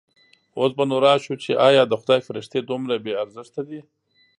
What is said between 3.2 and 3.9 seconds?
ارزښته دي.